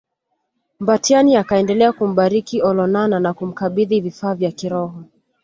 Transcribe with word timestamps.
Mbatiany 0.79 1.35
akaendelea 1.37 1.91
kumbariki 1.93 2.61
Olonana 2.61 3.19
na 3.19 3.33
kumkabidhi 3.33 4.01
vifaa 4.01 4.35
vya 4.35 4.51
kiroho 4.51 5.03